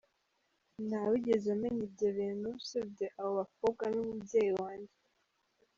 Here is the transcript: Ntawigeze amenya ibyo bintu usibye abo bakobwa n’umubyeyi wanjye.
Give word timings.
Ntawigeze 0.87 1.47
amenya 1.55 1.83
ibyo 1.87 2.07
bintu 2.17 2.47
usibye 2.59 3.05
abo 3.19 3.31
bakobwa 3.39 3.83
n’umubyeyi 3.93 4.51
wanjye. 4.61 4.95